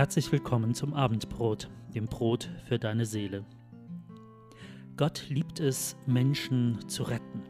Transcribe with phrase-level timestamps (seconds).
[0.00, 3.44] Herzlich willkommen zum Abendbrot, dem Brot für deine Seele.
[4.96, 7.42] Gott liebt es, Menschen zu retten.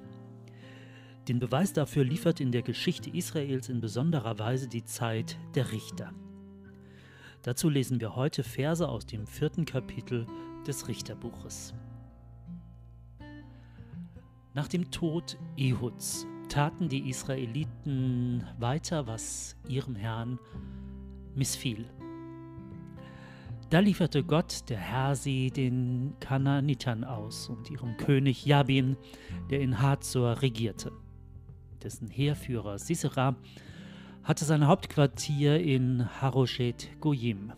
[1.29, 6.13] Den Beweis dafür liefert in der Geschichte Israels in besonderer Weise die Zeit der Richter.
[7.43, 10.27] Dazu lesen wir heute Verse aus dem vierten Kapitel
[10.67, 11.73] des Richterbuches.
[14.55, 20.41] Nach dem Tod Ehuds taten die Israeliten weiter, was ihrem Herrn
[21.37, 21.87] missfiel.
[23.71, 28.97] Da lieferte Gott, der Herr, sie den Kanaanitern aus und ihrem König Jabin,
[29.49, 30.91] der in Hazor regierte.
[31.81, 33.37] Dessen Heerführer Sisera
[34.25, 37.53] hatte sein Hauptquartier in Haroshet Goyim.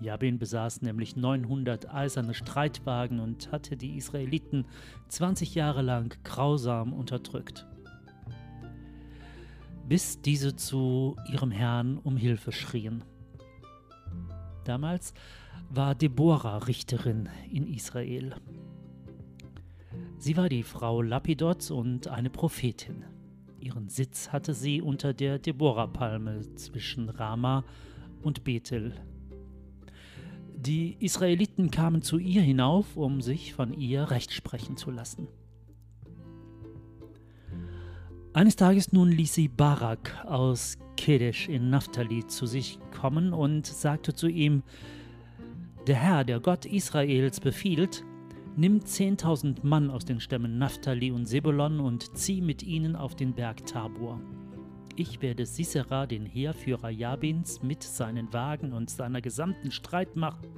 [0.00, 4.64] Jabin besaß nämlich 900 eiserne Streitwagen und hatte die Israeliten
[5.06, 7.64] 20 Jahre lang grausam unterdrückt,
[9.88, 13.04] bis diese zu ihrem Herrn um Hilfe schrien
[14.68, 15.14] damals,
[15.70, 18.34] war Deborah Richterin in Israel.
[20.18, 23.04] Sie war die Frau Lapidot und eine Prophetin.
[23.60, 27.64] Ihren Sitz hatte sie unter der Deborah-Palme zwischen Rama
[28.22, 28.94] und Bethel.
[30.54, 35.28] Die Israeliten kamen zu ihr hinauf, um sich von ihr Recht sprechen zu lassen.
[38.32, 44.14] Eines Tages nun ließ sie Barak aus Kedesh in Naphtali zu sich kommen und sagte
[44.14, 44.64] zu ihm,
[45.86, 48.02] der Herr, der Gott Israels, befiehlt,
[48.56, 53.32] nimm zehntausend Mann aus den Stämmen Naphtali und Sebulon und zieh mit ihnen auf den
[53.32, 54.20] Berg Tabor.
[54.96, 60.48] Ich werde Sisera, den Heerführer Jabins, mit seinen Wagen und seiner gesamten Streitmacht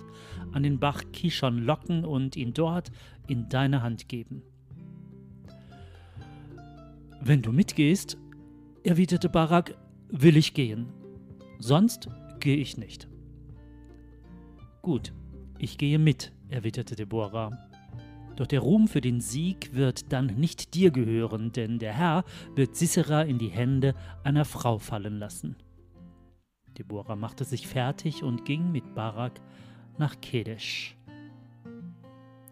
[0.53, 2.91] an den Bach Kishon locken und ihn dort
[3.27, 4.43] in deine Hand geben.
[7.21, 8.17] Wenn du mitgehst,
[8.85, 9.77] erwiderte Barak,
[10.09, 10.87] will ich gehen.
[11.59, 12.09] Sonst
[12.41, 13.09] gehe ich nicht.
[14.83, 15.13] Gut,
[15.59, 17.51] ich gehe mit, erwiderte Deborah.
[18.37, 22.77] Doch der Ruhm für den Sieg wird dann nicht dir gehören, denn der Herr wird
[22.77, 25.57] Sisera in die Hände einer Frau fallen lassen.
[26.79, 29.41] Deborah machte sich fertig und ging mit Barak
[29.99, 30.97] nach Kedesh.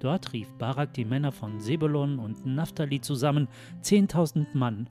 [0.00, 3.48] Dort rief Barak die Männer von Sebulon und Naphtali zusammen,
[3.80, 4.90] zehntausend Mann,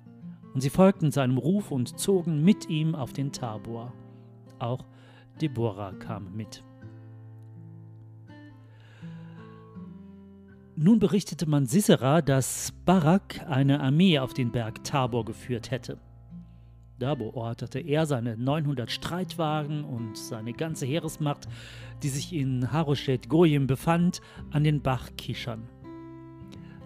[0.53, 3.93] und sie folgten seinem Ruf und zogen mit ihm auf den Tabor.
[4.59, 4.85] Auch
[5.41, 6.63] Deborah kam mit.
[10.77, 15.97] Nun berichtete man Sisera, dass Barak eine Armee auf den Berg Tabor geführt hätte.
[16.99, 21.47] Da beorderte er seine 900 Streitwagen und seine ganze Heeresmacht,
[22.03, 25.63] die sich in Haroshet Goyim befand, an den Bach Kishon.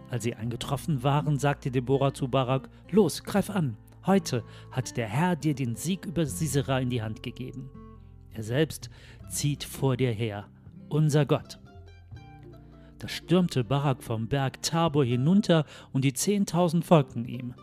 [0.09, 3.77] Als sie eingetroffen waren, sagte Deborah zu Barak: Los, greif an!
[4.05, 7.69] Heute hat der Herr dir den Sieg über Sisera in die Hand gegeben.
[8.33, 8.89] Er selbst
[9.29, 10.47] zieht vor dir her,
[10.87, 11.59] unser Gott.
[12.99, 17.53] Da stürmte Barak vom Berg Tabor hinunter und die Zehntausend folgten ihm.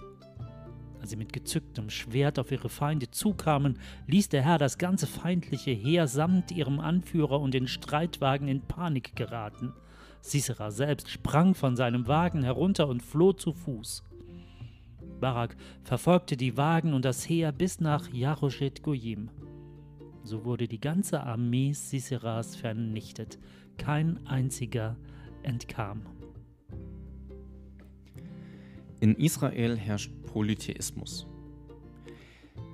[1.00, 5.70] Als sie mit gezücktem Schwert auf ihre Feinde zukamen, ließ der Herr das ganze feindliche
[5.70, 9.72] Heer samt ihrem Anführer und den Streitwagen in Panik geraten.
[10.20, 14.02] Sisera selbst sprang von seinem Wagen herunter und floh zu Fuß.
[15.20, 19.30] Barak verfolgte die Wagen und das Heer bis nach Jaroshet Goyim.
[20.22, 23.38] So wurde die ganze Armee Siseras vernichtet.
[23.78, 24.96] Kein einziger
[25.42, 26.02] entkam.
[28.98, 31.26] In Israel herrscht Polytheismus.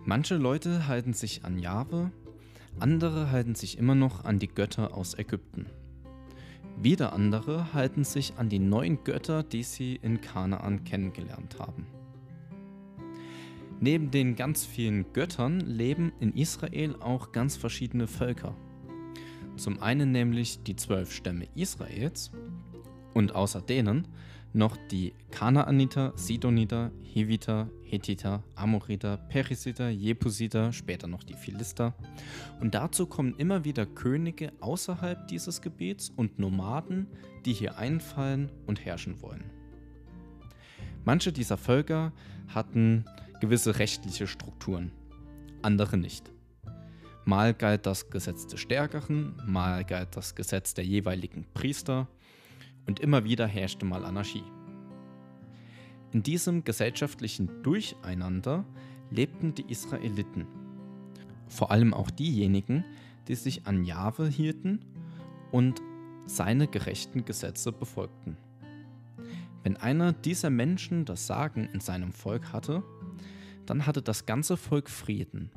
[0.04, 2.10] Manche Leute halten sich an Jahwe,
[2.78, 5.66] andere halten sich immer noch an die Götter aus Ägypten.
[6.80, 11.86] Wieder andere halten sich an die neuen Götter, die sie in Kanaan kennengelernt haben.
[13.82, 18.54] Neben den ganz vielen Göttern leben in Israel auch ganz verschiedene Völker.
[19.56, 22.30] Zum einen nämlich die zwölf Stämme Israels
[23.12, 24.06] und außer denen
[24.52, 31.92] noch die Kanaaniter, Sidoniter, Hiviter, Hethiter, Amoriter, Perisiter, Jebusiter, später noch die Philister.
[32.60, 37.08] Und dazu kommen immer wieder Könige außerhalb dieses Gebiets und Nomaden,
[37.44, 39.50] die hier einfallen und herrschen wollen.
[41.04, 42.12] Manche dieser Völker
[42.46, 43.04] hatten
[43.42, 44.92] gewisse rechtliche Strukturen,
[45.62, 46.30] andere nicht.
[47.24, 52.06] Mal galt das Gesetz des Stärkeren, mal galt das Gesetz der jeweiligen Priester
[52.86, 54.44] und immer wieder herrschte mal Anarchie.
[56.12, 58.64] In diesem gesellschaftlichen Durcheinander
[59.10, 60.46] lebten die Israeliten,
[61.48, 62.84] vor allem auch diejenigen,
[63.26, 64.84] die sich an Jahwe hielten
[65.50, 65.82] und
[66.26, 68.36] seine gerechten Gesetze befolgten.
[69.64, 72.84] Wenn einer dieser Menschen das Sagen in seinem Volk hatte,
[73.66, 75.50] dann hatte das ganze Volk Frieden.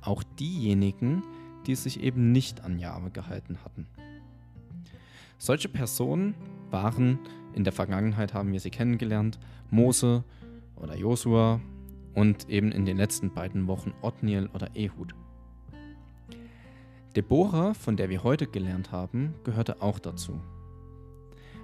[0.00, 1.22] Auch diejenigen,
[1.66, 3.86] die sich eben nicht an Jahwe gehalten hatten.
[5.38, 6.34] Solche Personen
[6.70, 7.18] waren,
[7.54, 9.38] in der Vergangenheit haben wir sie kennengelernt,
[9.70, 10.24] Mose
[10.76, 11.60] oder Josua
[12.14, 15.14] und eben in den letzten beiden Wochen Othniel oder Ehud.
[17.16, 20.40] Deborah, von der wir heute gelernt haben, gehörte auch dazu.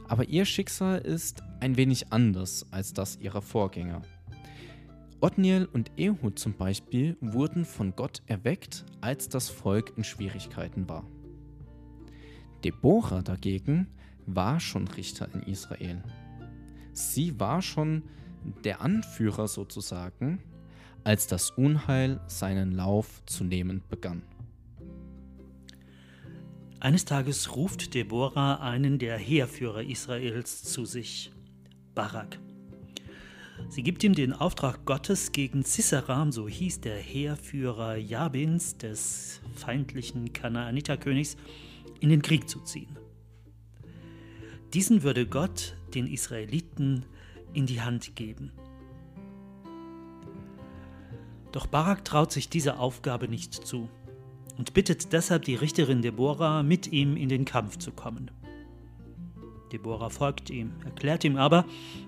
[0.08, 4.02] Aber ihr Schicksal ist ein wenig anders als das ihrer Vorgänger.
[5.20, 11.06] Othniel und Ehud zum Beispiel wurden von Gott erweckt, als das Volk in Schwierigkeiten war.
[12.64, 13.88] Deborah dagegen
[14.26, 16.02] war schon Richter in Israel.
[16.92, 18.02] Sie war schon
[18.64, 20.42] der Anführer sozusagen,
[21.04, 24.22] als das Unheil seinen Lauf zu nehmen begann.
[26.78, 31.32] Eines Tages ruft Deborah einen der Heerführer Israels zu sich,
[31.94, 32.38] Barak.
[33.68, 40.32] Sie gibt ihm den Auftrag Gottes gegen Sisera, so hieß der Heerführer Jabins, des feindlichen
[40.32, 41.36] Kanaaniterkönigs,
[42.00, 42.96] in den Krieg zu ziehen.
[44.72, 47.04] Diesen würde Gott den Israeliten
[47.52, 48.52] in die Hand geben.
[51.52, 53.88] Doch Barak traut sich diese Aufgabe nicht zu
[54.58, 58.30] und bittet deshalb die Richterin Deborah, mit ihm in den Kampf zu kommen.
[59.72, 61.64] Deborah folgt ihm, erklärt ihm aber,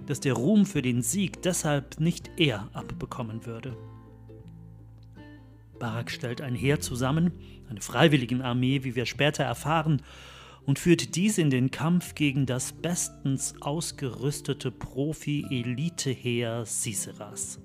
[0.07, 3.77] dass der Ruhm für den Sieg deshalb nicht er abbekommen würde.
[5.79, 7.33] Barak stellt ein Heer zusammen,
[7.69, 10.03] eine Freiwilligenarmee, wie wir später erfahren,
[10.67, 17.61] und führt dies in den Kampf gegen das bestens ausgerüstete Profi-Elite-Heer Siseras.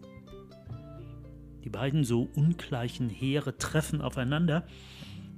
[1.63, 4.65] Die beiden so ungleichen Heere treffen aufeinander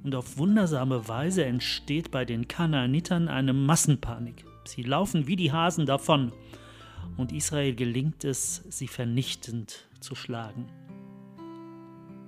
[0.06, 4.46] und auf wundersame Weise entsteht bei den Kanaanitern eine Massenpanik.
[4.63, 6.31] Sie laufen wie die Hasen davon
[7.18, 10.68] und Israel gelingt es, sie vernichtend zu schlagen.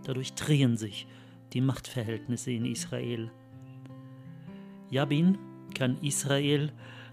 [0.05, 1.05] Dadurch drehen sich
[1.53, 3.29] die Machtverhältnisse in Israel.
[4.89, 5.37] Jabin
[5.75, 6.71] kann Israel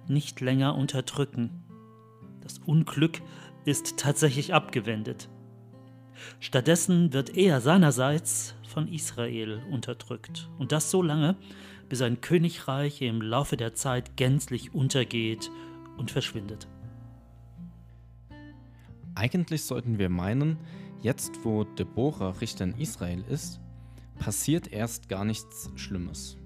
[0.08, 1.62] nicht länger unterdrücken.
[2.40, 3.20] Das Unglück
[3.66, 5.28] ist tatsächlich abgewendet.
[6.40, 10.50] Stattdessen wird er seinerseits von Israel unterdrückt.
[10.58, 11.36] Und das so lange,
[11.88, 15.50] bis sein Königreich im Laufe der Zeit gänzlich untergeht
[15.96, 16.66] und verschwindet.
[19.14, 20.58] Eigentlich sollten wir meinen,
[21.00, 23.60] jetzt wo Deborah Richter in Israel ist,
[24.18, 26.36] passiert erst gar nichts Schlimmes.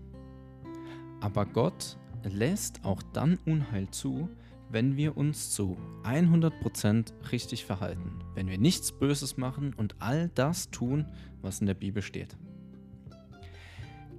[1.20, 4.28] Aber Gott lässt auch dann Unheil zu,
[4.70, 10.70] wenn wir uns zu 100% richtig verhalten, wenn wir nichts Böses machen und all das
[10.70, 11.06] tun,
[11.42, 12.36] was in der Bibel steht.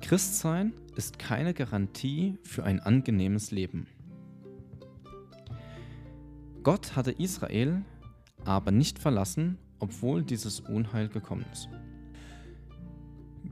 [0.02, 3.88] Christsein ist keine Garantie für ein angenehmes Leben.
[6.64, 7.84] Gott hatte Israel
[8.46, 11.70] aber nicht verlassen, obwohl dieses Unheil gekommen ist.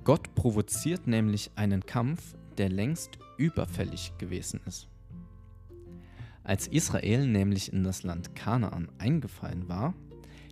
[0.04, 4.88] Gott provoziert nämlich einen Kampf, der längst überfällig gewesen ist.
[6.44, 9.94] Als Israel nämlich in das Land Kanaan eingefallen war,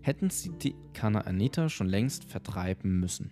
[0.05, 3.31] hätten sie die Kanaaniter schon längst vertreiben müssen.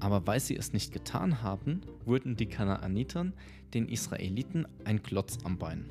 [0.00, 3.32] Aber weil sie es nicht getan haben, wurden die Kanaaniter
[3.74, 5.90] den Israeliten ein Klotz am Bein.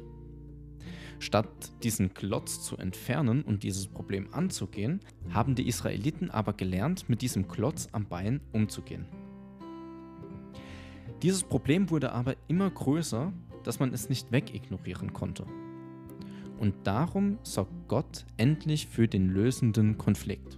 [1.19, 4.99] Statt diesen Klotz zu entfernen und dieses Problem anzugehen,
[5.29, 9.05] haben die Israeliten aber gelernt, mit diesem Klotz am Bein umzugehen.
[11.21, 13.31] Dieses Problem wurde aber immer größer
[13.63, 15.45] dass man es nicht wegignorieren konnte.
[16.59, 20.57] Und darum sorgt Gott endlich für den lösenden Konflikt.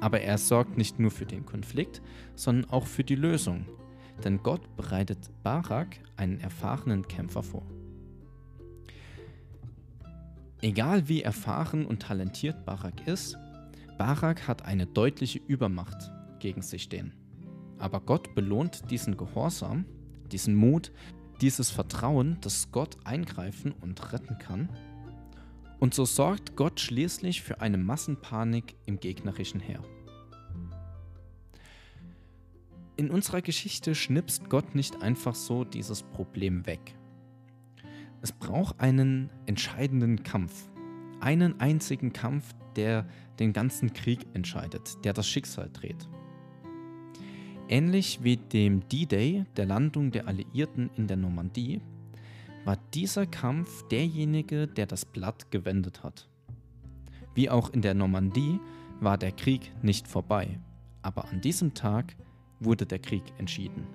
[0.00, 2.02] Aber er sorgt nicht nur für den Konflikt,
[2.34, 3.66] sondern auch für die Lösung.
[4.24, 7.66] Denn Gott bereitet Barak, einen erfahrenen Kämpfer, vor.
[10.60, 13.36] Egal wie erfahren und talentiert Barak ist,
[13.96, 17.12] Barak hat eine deutliche Übermacht gegen sich stehen.
[17.78, 19.84] Aber Gott belohnt diesen Gehorsam,
[20.32, 20.92] diesen Mut
[21.40, 24.68] dieses Vertrauen, dass Gott eingreifen und retten kann.
[25.80, 29.82] Und so sorgt Gott schließlich für eine Massenpanik im gegnerischen Heer.
[32.96, 36.96] In unserer Geschichte schnipst Gott nicht einfach so dieses Problem weg.
[38.22, 40.68] Es braucht einen entscheidenden Kampf.
[41.20, 43.06] Einen einzigen Kampf, der
[43.38, 46.08] den ganzen Krieg entscheidet, der das Schicksal dreht.
[47.68, 51.80] Ähnlich wie dem D-Day, der Landung der Alliierten in der Normandie,
[52.64, 56.28] war dieser Kampf derjenige, der das Blatt gewendet hat.
[57.34, 58.60] Wie auch in der Normandie
[59.00, 60.58] war der Krieg nicht vorbei,
[61.02, 62.16] aber an diesem Tag
[62.60, 63.86] wurde der Krieg entschieden.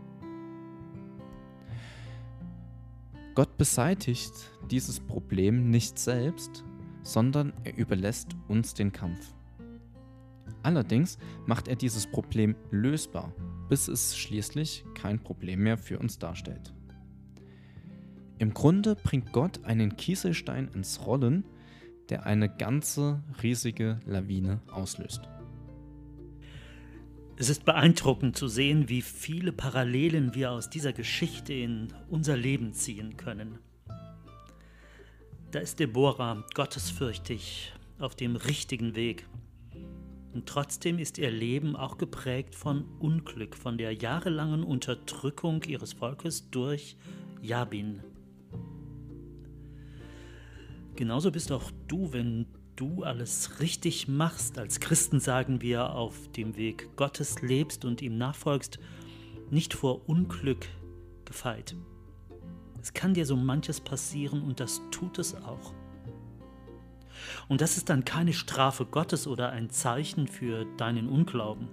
[3.36, 4.34] Gott beseitigt
[4.70, 6.64] dieses Problem nicht selbst,
[7.02, 9.34] sondern er überlässt uns den Kampf.
[10.62, 13.34] Allerdings macht er dieses Problem lösbar,
[13.70, 16.74] bis es schließlich kein Problem mehr für uns darstellt.
[18.40, 21.46] Im Grunde bringt Gott einen Kieselstein ins Rollen,
[22.10, 25.22] der eine ganze riesige Lawine auslöst.
[27.36, 32.74] Es ist beeindruckend zu sehen, wie viele Parallelen wir aus dieser Geschichte in unser Leben
[32.74, 33.58] ziehen können.
[35.52, 39.28] Da ist Deborah gottesfürchtig auf dem richtigen Weg.
[40.34, 46.50] Und trotzdem ist ihr Leben auch geprägt von Unglück, von der jahrelangen Unterdrückung ihres Volkes
[46.50, 46.98] durch
[47.42, 48.02] Jabin.
[50.96, 52.46] Genauso bist auch du, wenn
[52.76, 54.58] du alles richtig machst.
[54.58, 58.80] Als Christen sagen wir, auf dem Weg Gottes lebst und ihm nachfolgst,
[59.50, 60.68] nicht vor Unglück
[61.26, 61.76] gefeit.
[62.82, 65.74] Es kann dir so manches passieren und das tut es auch.
[67.48, 71.70] Und das ist dann keine Strafe Gottes oder ein Zeichen für deinen Unglauben.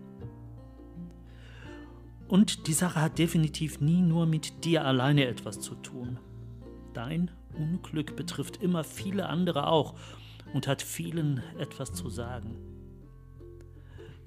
[2.28, 6.18] Und die Sache hat definitiv nie nur mit dir alleine etwas zu tun.
[6.94, 9.94] Dein Unglück betrifft immer viele andere auch
[10.52, 12.56] und hat vielen etwas zu sagen.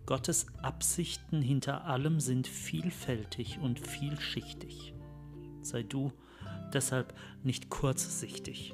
[0.06, 4.94] Gottes Absichten hinter allem sind vielfältig und vielschichtig.
[5.62, 6.12] Sei du
[6.74, 8.74] deshalb nicht kurzsichtig.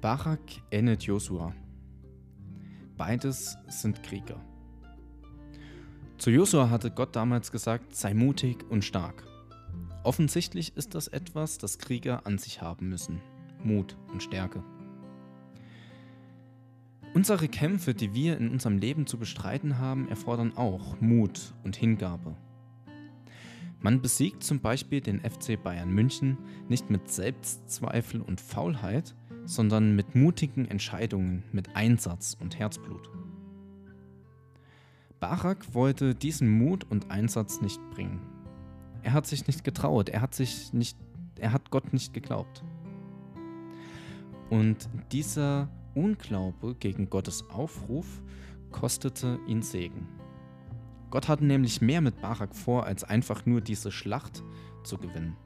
[0.00, 1.54] Barak ähnelt Josua.
[2.96, 4.40] Beides sind Krieger.
[6.18, 9.27] Zu Josua hatte Gott damals gesagt, sei mutig und stark.
[10.08, 13.20] Offensichtlich ist das etwas, das Krieger an sich haben müssen.
[13.62, 14.64] Mut und Stärke.
[17.12, 22.34] Unsere Kämpfe, die wir in unserem Leben zu bestreiten haben, erfordern auch Mut und Hingabe.
[23.82, 26.38] Man besiegt zum Beispiel den FC Bayern München
[26.70, 33.10] nicht mit Selbstzweifel und Faulheit, sondern mit mutigen Entscheidungen, mit Einsatz und Herzblut.
[35.20, 38.37] Barak wollte diesen Mut und Einsatz nicht bringen.
[39.02, 40.96] Er hat sich nicht getraut, er hat sich nicht,
[41.38, 42.64] er hat Gott nicht geglaubt.
[44.50, 48.22] Und dieser Unglaube gegen Gottes Aufruf
[48.70, 50.06] kostete ihn Segen.
[51.10, 54.42] Gott hatte nämlich mehr mit Barak vor, als einfach nur diese Schlacht
[54.84, 55.36] zu gewinnen.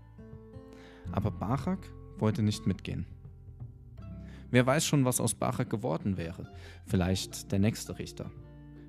[1.13, 3.07] Aber Barak wollte nicht mitgehen.
[4.51, 6.53] Wer weiß schon, was aus Barak geworden wäre.
[6.85, 8.31] Vielleicht der nächste Richter.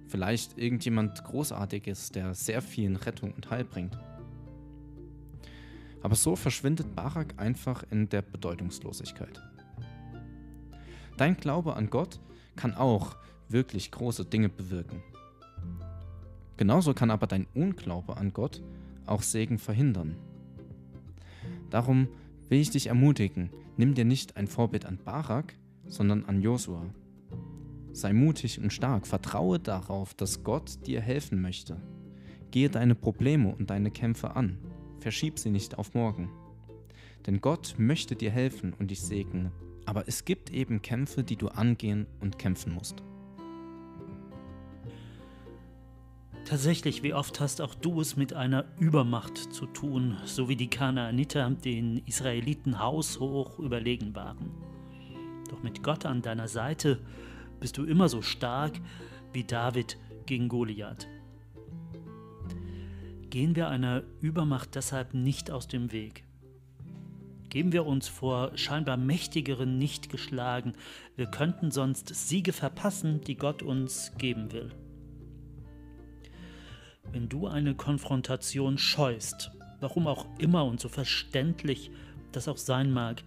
[0.07, 3.97] Vielleicht irgendjemand Großartiges, der sehr vielen Rettung und Heil bringt.
[6.03, 9.41] Aber so verschwindet Barak einfach in der Bedeutungslosigkeit.
[11.17, 12.19] Dein Glaube an Gott
[12.55, 13.15] kann auch
[13.49, 15.01] wirklich große Dinge bewirken.
[16.57, 18.61] Genauso kann aber dein Unglaube an Gott
[19.05, 20.15] auch Segen verhindern.
[21.69, 22.07] Darum
[22.49, 25.55] will ich dich ermutigen, nimm dir nicht ein Vorbild an Barak,
[25.85, 26.85] sondern an Josua.
[27.91, 31.77] Sei mutig und stark, vertraue darauf, dass Gott dir helfen möchte.
[32.51, 34.57] Gehe deine Probleme und deine Kämpfe an,
[35.03, 36.31] verschieb sie nicht auf morgen.
[37.27, 39.51] Denn Gott möchte dir helfen und dich segnen
[39.85, 43.03] aber es gibt eben Kämpfe, die du angehen und kämpfen musst.
[46.45, 50.69] Tatsächlich, wie oft hast auch du es mit einer Übermacht zu tun, so wie die
[50.69, 54.51] Kanaaniter den Israeliten haushoch überlegen waren.
[55.49, 56.99] Doch mit Gott an deiner Seite
[57.59, 58.73] bist du immer so stark
[59.31, 61.07] wie David gegen Goliath.
[63.33, 66.23] Gehen wir einer Übermacht deshalb nicht aus dem Weg.
[67.49, 70.73] Geben wir uns vor scheinbar Mächtigeren nicht geschlagen.
[71.15, 74.69] Wir könnten sonst Siege verpassen, die Gott uns geben will.
[77.11, 79.49] Wenn du eine Konfrontation scheust,
[79.79, 81.89] warum auch immer und so verständlich
[82.33, 83.23] das auch sein mag,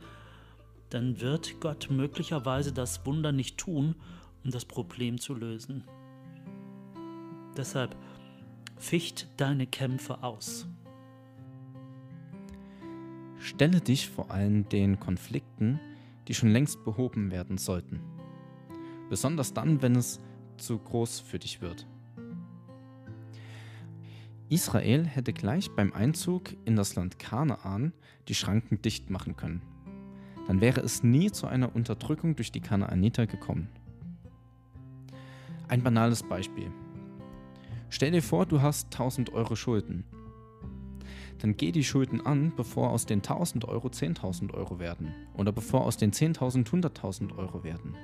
[0.88, 3.96] dann wird Gott möglicherweise das Wunder nicht tun,
[4.44, 5.82] um das Problem zu lösen.
[7.56, 7.96] Deshalb
[8.76, 10.66] ficht deine Kämpfe aus.
[13.38, 15.80] Stelle dich vor allem den Konflikten,
[16.28, 18.00] die schon längst behoben werden sollten.
[19.08, 20.20] Besonders dann, wenn es
[20.56, 21.86] zu groß für dich wird.
[24.48, 27.92] Israel hätte gleich beim Einzug in das Land Kanaan
[28.28, 29.62] die Schranken dicht machen können.
[30.46, 33.68] Dann wäre es nie zu einer Unterdrückung durch die Kanaaniter gekommen.
[35.68, 36.70] Ein banales Beispiel.
[37.96, 40.04] Stell dir vor, du hast 1000 Euro Schulden
[41.38, 45.84] dann geh die Schulden an, bevor aus den 1000 Euro 10.000 Euro werden oder bevor
[45.86, 47.94] aus den 10.000 100.000 Euro werden.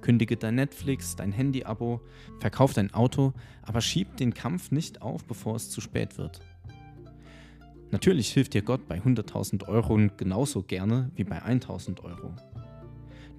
[0.00, 2.00] Kündige dein Netflix, dein Handy-Abo,
[2.40, 6.40] verkauf dein Auto, aber schieb den Kampf nicht auf, bevor es zu spät wird.
[7.92, 12.34] Natürlich hilft dir Gott bei 100.000 Euro genauso gerne wie bei 1.000 Euro.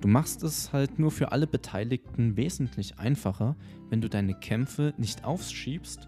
[0.02, 3.56] Du machst es halt nur für alle Beteiligten wesentlich einfacher,
[3.90, 6.08] wenn du deine Kämpfe nicht aufschiebst,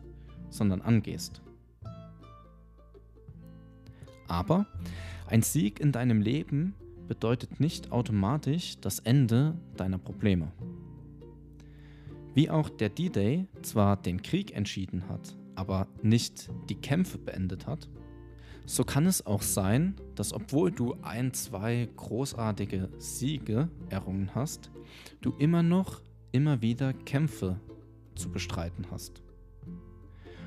[0.50, 1.41] sondern angehst.
[4.27, 4.65] Aber
[5.27, 6.74] ein Sieg in deinem Leben
[7.10, 10.53] bedeutet nicht automatisch das Ende deiner Probleme.
[12.33, 17.89] Wie auch der D-Day zwar den Krieg entschieden hat, aber nicht die Kämpfe beendet hat,
[18.71, 24.71] so kann es auch sein, dass obwohl du ein, zwei großartige Siege errungen hast,
[25.19, 26.01] du immer noch
[26.31, 27.59] immer wieder Kämpfe
[28.15, 29.21] zu bestreiten hast.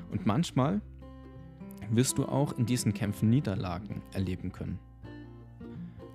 [0.09, 0.81] Und manchmal
[1.91, 4.79] wirst du auch in diesen Kämpfen Niederlagen erleben können.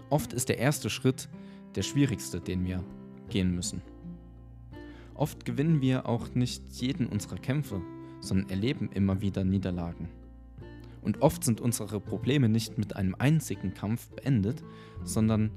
[0.09, 1.29] Oft ist der erste Schritt
[1.77, 2.83] der schwierigste, den wir
[3.29, 3.83] gehen müssen.
[5.15, 7.81] Oft gewinnen wir auch nicht jeden unserer Kämpfe,
[8.19, 10.09] sondern erleben immer wieder Niederlagen.
[11.03, 14.63] Und oft sind unsere Probleme nicht mit einem einzigen Kampf beendet,
[15.03, 15.51] sondern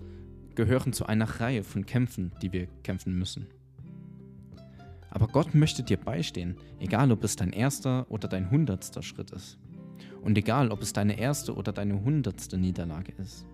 [0.56, 3.48] gehören zu einer Reihe von Kämpfen, die wir kämpfen müssen.
[5.10, 9.60] Aber Gott möchte dir beistehen, egal ob es dein erster oder dein hundertster Schritt ist.
[10.22, 13.46] Und egal ob es deine erste oder deine hundertste Niederlage ist.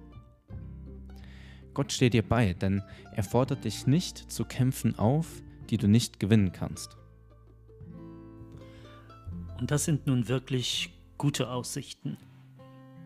[1.74, 6.19] Gott steht dir bei, denn er fordert dich nicht zu Kämpfen auf, die du nicht
[6.19, 6.98] gewinnen kannst.
[9.60, 12.18] Und das sind nun wirklich gute Aussichten,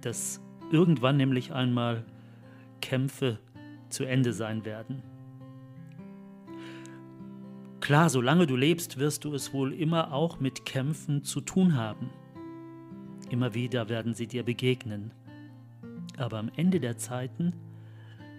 [0.02, 0.40] dass
[0.72, 2.06] irgendwann nämlich einmal
[2.80, 3.40] Kämpfe
[3.90, 5.04] zu Ende sein werden.
[7.82, 12.12] Klar, solange du lebst, wirst du es wohl immer auch mit Kämpfen zu tun haben.
[13.30, 15.12] Immer wieder werden sie dir begegnen.
[16.18, 17.54] Aber am Ende der Zeiten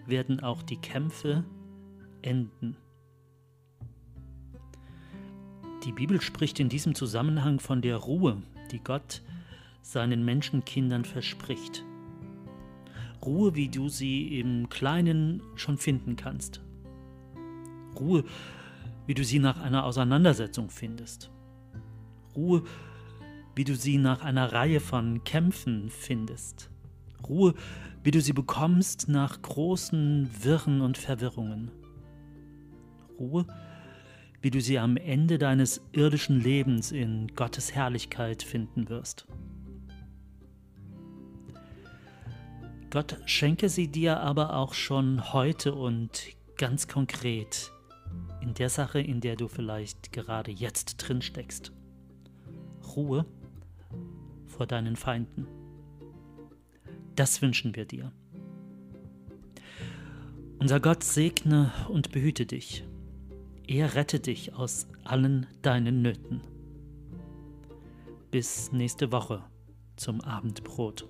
[0.06, 1.44] werden auch die Kämpfe
[2.22, 2.76] enden.
[5.84, 8.40] Die Bibel spricht in diesem Zusammenhang von der Ruhe,
[8.70, 9.20] die Gott
[9.84, 11.84] seinen Menschenkindern verspricht.
[13.24, 16.62] Ruhe, wie du sie im Kleinen schon finden kannst.
[17.98, 18.24] Ruhe,
[19.06, 21.30] wie du sie nach einer Auseinandersetzung findest.
[22.34, 22.64] Ruhe,
[23.54, 26.70] wie du sie nach einer Reihe von Kämpfen findest.
[27.28, 27.54] Ruhe,
[28.02, 31.70] wie du sie bekommst nach großen Wirren und Verwirrungen.
[33.18, 33.46] Ruhe,
[34.40, 39.26] wie du sie am Ende deines irdischen Lebens in Gottes Herrlichkeit finden wirst.
[42.94, 47.72] Gott schenke sie dir aber auch schon heute und ganz konkret
[48.40, 51.72] in der Sache, in der du vielleicht gerade jetzt drin steckst.
[52.94, 53.26] Ruhe
[54.46, 55.48] vor deinen Feinden.
[57.16, 58.12] Das wünschen wir dir.
[60.60, 62.86] Unser Gott segne und behüte dich.
[63.66, 66.42] Er rette dich aus allen deinen Nöten.
[68.30, 69.42] Bis nächste Woche
[69.96, 71.08] zum Abendbrot.